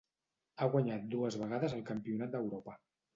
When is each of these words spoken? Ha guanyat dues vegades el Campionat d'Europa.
Ha 0.63 0.67
guanyat 0.75 1.05
dues 1.11 1.37
vegades 1.41 1.75
el 1.81 1.83
Campionat 1.91 2.33
d'Europa. 2.37 2.75